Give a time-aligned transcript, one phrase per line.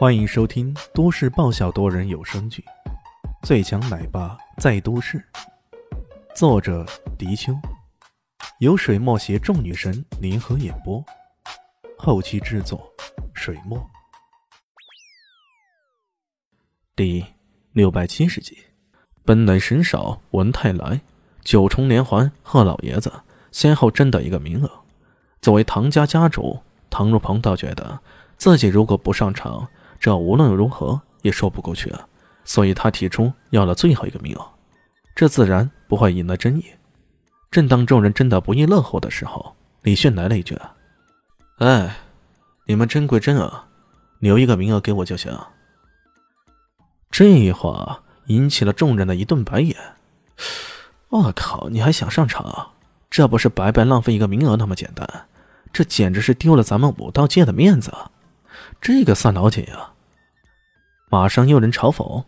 [0.00, 2.64] 欢迎收听都市爆笑多人有声剧
[3.46, 5.18] 《最强奶爸在都市》，
[6.34, 6.86] 作者：
[7.18, 7.52] 迪秋，
[8.60, 11.04] 由水墨携众女神联合演播，
[11.98, 12.90] 后期制作：
[13.34, 13.78] 水墨。
[16.96, 17.22] 第
[17.72, 18.56] 六百七十集，
[19.22, 20.98] 本来神少文泰来
[21.42, 23.12] 九重连环贺老爷子
[23.52, 24.70] 先后争得一个名额。
[25.42, 26.58] 作为唐家家主，
[26.88, 28.00] 唐如鹏倒觉得
[28.38, 29.68] 自己如果不上场。
[30.00, 32.08] 这无论如何也说不过去啊，
[32.44, 34.44] 所以他提出要了最后一个名额，
[35.14, 36.64] 这自然不会引来争议。
[37.50, 40.58] 正当众人争得不亦乐乎的时候，李迅来了一句
[41.58, 41.96] ：“哎，
[42.64, 43.66] 你们争归争啊，
[44.20, 45.36] 留一个名额给我就行。”
[47.10, 49.76] 这一话引起了众人的一顿白眼。
[51.08, 52.70] 我靠，你还想上场？
[53.10, 55.26] 这不是白白浪费一个名额那么简单，
[55.72, 57.92] 这简直是丢了咱们武道界的面子。
[58.80, 59.92] 这个算老几呀？
[61.10, 62.24] 马上有人嘲讽：“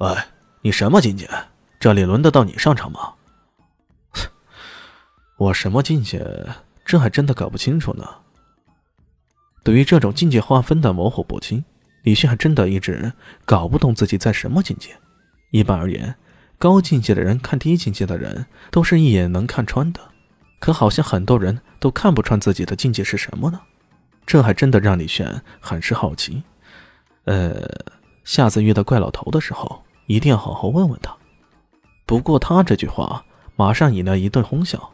[0.00, 0.16] 喂，
[0.62, 1.28] 你什么境界？
[1.80, 3.14] 这里轮得到你上场吗？”
[5.38, 6.46] 我什么境界？
[6.84, 8.04] 这还真的搞不清楚呢。
[9.62, 11.64] 对于这种境界划分的模糊不清，
[12.02, 13.12] 李迅还真的一直
[13.44, 14.96] 搞不懂自己在什么境界。
[15.50, 16.14] 一般而言，
[16.58, 20.00] 高境界的人看低境界的人都是一眼能看穿的，
[20.58, 23.60] 可好像很多人都看不穿自己的境界是什么呢？
[24.28, 26.42] 这还真的让李炫很是好奇，
[27.24, 27.66] 呃，
[28.24, 31.16] 下次遇到怪老头的时候，一定要好好问问他。
[32.04, 33.24] 不过他这句话
[33.56, 34.92] 马上引来一顿哄笑。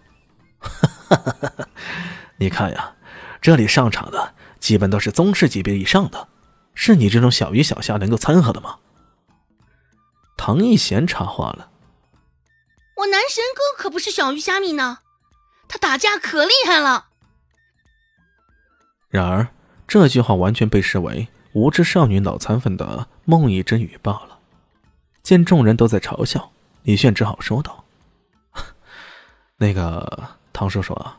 [2.39, 2.95] 你看呀，
[3.43, 6.29] 这里上场的基本都是宗师级别以上的，
[6.73, 8.77] 是你这种小鱼小虾能够掺和的吗？
[10.37, 11.71] 唐一贤插话了
[12.99, 14.99] ：“我男神哥可不是小鱼虾米呢，
[15.67, 17.09] 他打架可厉害了。”
[19.15, 19.47] 然而，
[19.87, 24.41] 这句话完全被视为无知少女脑残粉的梦呓之语罢了。
[25.23, 26.51] 见众人都在嘲笑，
[26.83, 27.85] 李炫只好说道
[29.59, 31.17] ：“那个唐叔叔啊，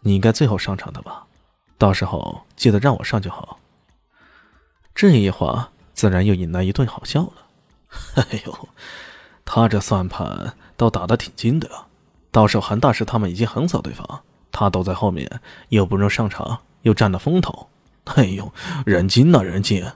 [0.00, 1.24] 你应该最后上场的吧？
[1.78, 3.58] 到时候记得让我上就好。”
[4.94, 7.32] 这一话自然又引来一顿好笑了。
[8.30, 8.68] 哎呦，
[9.46, 11.86] 他这算盘倒打得挺精的。
[12.30, 14.20] 到时候韩大师他们已经横扫对方，
[14.52, 15.40] 他躲在后面
[15.70, 16.60] 又不能上场。
[16.82, 17.68] 又占了风头，
[18.04, 18.52] 哎呦，
[18.84, 19.86] 人精呐，人精！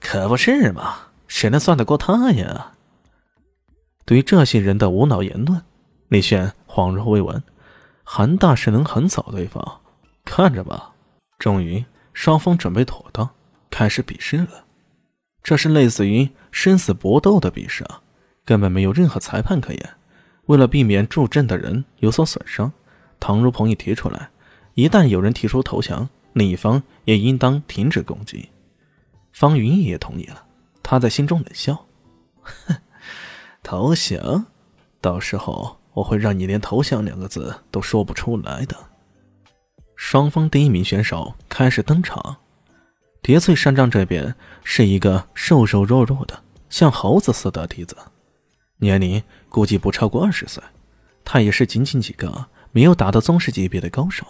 [0.00, 0.96] 可不是嘛，
[1.28, 2.72] 谁能算得过他呀？
[4.04, 5.62] 对于这些人的无脑言论，
[6.08, 7.42] 李炫恍若未闻。
[8.02, 9.80] 韩大师能横扫对方，
[10.24, 10.92] 看着吧。
[11.38, 13.30] 终于，双方准备妥当，
[13.70, 14.64] 开始比试了。
[15.42, 18.02] 这是类似于生死搏斗的比试啊，
[18.44, 19.94] 根本没有任何裁判可言。
[20.46, 22.70] 为了避免助阵的人有所损伤，
[23.18, 24.30] 唐如鹏一提出来。
[24.74, 28.50] 一旦有人提出投降，另一方也应当停止攻击。
[29.32, 30.44] 方云也同意了，
[30.82, 31.86] 他在心中冷笑
[32.42, 32.76] ：“哼，
[33.62, 34.46] 投降？
[35.00, 38.76] 到时候我会让你连投降两个字都说不出来的。”
[39.96, 42.36] 双方第一名选手开始登场。
[43.22, 47.96] 叠翠山庄这边是一个瘦瘦弱弱的、像猴子似的弟子，
[48.78, 50.62] 年龄估计不超过二十岁。
[51.24, 54.26] 他也是仅仅几个没有达到宗师级别的高手。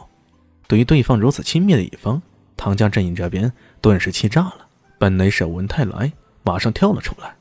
[0.66, 2.20] 对于对方如此轻蔑的一方，
[2.56, 4.66] 唐家阵营这边顿时气炸了。
[4.98, 7.36] 本雷手文泰来马上跳了出来：“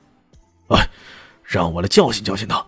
[0.70, 0.90] 哎，
[1.44, 2.66] 让我来教训教训他！”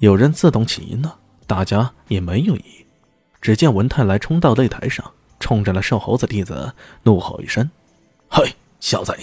[0.00, 2.86] 有人自动起因了，大家也没有异议。
[3.40, 5.10] 只见文泰来冲到擂台上，
[5.40, 7.70] 冲着那瘦猴子弟子怒吼一声
[8.28, 9.16] ：“嘿，小子，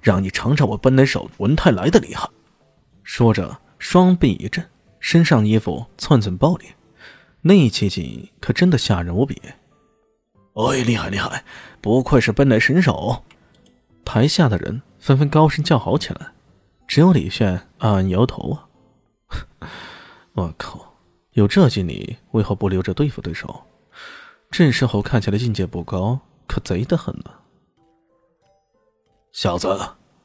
[0.00, 2.28] 让你尝尝我本雷手文泰来的厉害！”
[3.04, 4.64] 说着，双臂一震，
[4.98, 6.68] 身上衣服寸寸爆裂。
[7.42, 9.40] 那奇景可真的吓人无比！
[10.54, 11.44] 哎，厉害厉害，
[11.80, 13.22] 不愧是奔来神手！
[14.04, 16.32] 台下的人纷纷高声叫好起来，
[16.86, 18.68] 只有李炫暗暗摇头啊！
[20.34, 20.94] 我靠，
[21.32, 23.62] 有这劲力，为何不留着对付对手？
[24.50, 27.30] 这时候看起来境界不高，可贼得很呢！
[29.30, 29.78] 小子，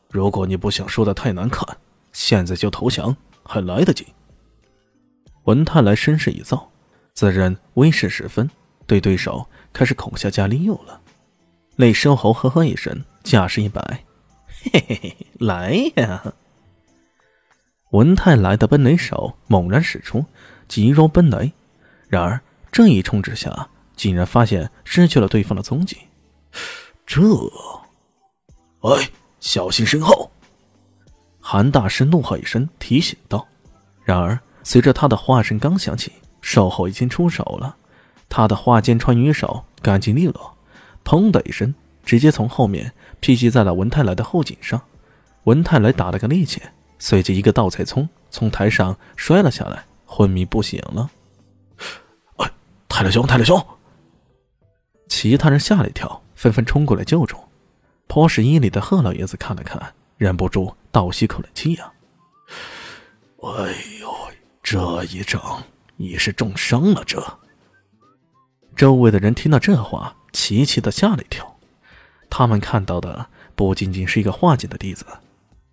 [0.10, 1.78] 如果你不想输的太难看，
[2.12, 4.08] 现在就投降还来得及。
[5.44, 6.72] 文泰来声势一造。
[7.14, 8.50] 自认威势十分，
[8.88, 11.00] 对对手开始恐吓加利诱了。
[11.76, 14.04] 雷声猴呵呵一声，架势一摆，
[14.48, 16.34] 嘿嘿嘿，来呀！
[17.92, 20.26] 文泰来的奔雷手猛然使出，
[20.68, 21.52] 急如奔雷。
[22.08, 22.40] 然而
[22.72, 25.98] 这一冲之下，竟然发现失去了对方的踪迹。
[27.06, 27.22] 这，
[28.82, 29.10] 哎，
[29.40, 30.32] 小心身后！
[31.40, 33.48] 韩大师怒喝一声，提醒道。
[34.04, 36.12] 然而随着他的话声刚响起。
[36.54, 37.78] 售后已经出手了，
[38.30, 40.56] 他的花间穿云手干净利落，
[41.04, 41.74] 砰的一声
[42.06, 44.80] 直接从后面劈击在了文泰来的后颈上。
[45.46, 46.60] 文泰来打了个趔趄，
[47.00, 51.10] 随即一个倒栽葱从台上摔了下来，昏迷不醒了。
[52.36, 52.52] 哎，
[52.88, 53.60] 泰勒兄，泰勒兄！
[55.10, 57.36] 其他人吓了一跳，纷纷冲过来救助。
[58.06, 61.92] 破石衣里的贺老爷子看了看，忍不住倒吸口冷气呀。
[63.42, 64.14] 哎呦，
[64.62, 65.64] 这一仗
[65.98, 67.04] 已是重伤了。
[67.06, 67.40] 这
[68.76, 71.58] 周围的人听到这话，齐齐的吓了一跳。
[72.30, 75.06] 他们看到的不仅仅是一个化境的弟子，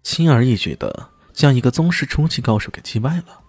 [0.02, 3.40] 轻而易举的将一个宗师初期高手给击败了。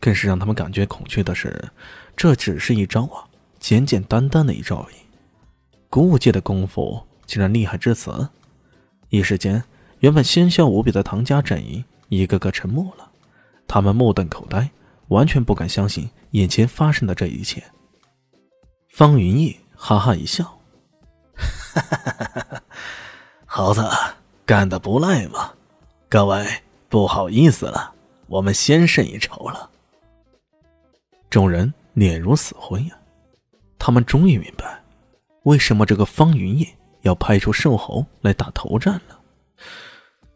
[0.00, 1.70] 更是让他们感觉恐惧的是，
[2.14, 3.24] 这只是一招啊，
[3.58, 4.96] 简简单单的一招而已。
[5.88, 8.28] 古武界的功夫竟然厉害至此！
[9.08, 9.64] 一时间，
[10.00, 13.10] 原本喧嚣无比的唐家阵营一个个沉默了。
[13.66, 14.68] 他们目瞪口呆，
[15.08, 17.62] 完全不敢相信眼前发生的这一切。
[18.88, 20.44] 方云逸哈哈一笑
[21.34, 22.62] ：“哈哈哈哈哈，
[23.46, 23.84] 猴子
[24.46, 25.52] 干的不赖嘛！
[26.08, 26.46] 各位
[26.88, 27.92] 不好意思了，
[28.28, 29.70] 我们先胜一筹了。”
[31.28, 32.96] 众人脸如死灰呀，
[33.78, 34.82] 他们终于明白，
[35.42, 36.68] 为什么这个方云逸
[37.02, 39.20] 要派出瘦猴来打头战了。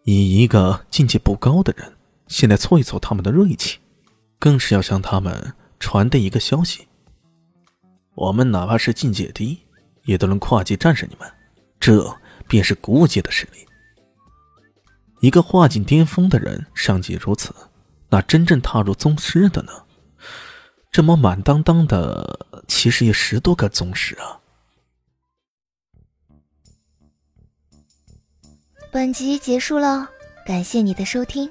[0.05, 1.93] 以一个境界不高的人。
[2.29, 3.79] 现在挫一挫他们的锐气，
[4.39, 6.87] 更是要向他们传递一个消息：
[8.15, 9.59] 我们哪怕是境界低，
[10.05, 11.31] 也都能跨界战胜你们。
[11.81, 13.67] 这便是古武界的实力。
[15.21, 17.55] 一个化境巅峰的人尚且如此，
[18.09, 19.73] 那真正踏入宗师的呢？
[20.91, 24.41] 这么满当当的，其实也十多个宗师啊！
[28.91, 30.09] 本集结束了，
[30.47, 31.51] 感谢你的收听。